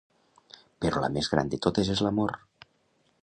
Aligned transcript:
Però 0.85 1.03
la 1.03 1.09
més 1.17 1.29
gran 1.35 1.53
de 1.53 1.59
totes 1.67 1.91
és 1.97 2.03
l'amor. 2.07 2.37